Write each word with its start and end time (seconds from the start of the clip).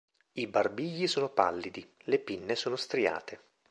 I 0.31 0.47
barbigli 0.47 1.05
sono 1.05 1.29
pallidi, 1.29 1.87
le 2.05 2.17
pinne 2.17 2.55
sono 2.55 2.75
striate. 2.75 3.39